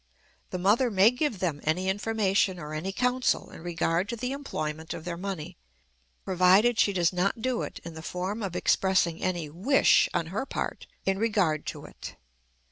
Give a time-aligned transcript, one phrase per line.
[0.49, 4.95] The mother may give them any information or any counsel in regard to the employment
[4.95, 5.59] of their money,
[6.25, 10.47] provided she does not do it in the form of expressing any wish, on her
[10.47, 12.15] part, in regard to it.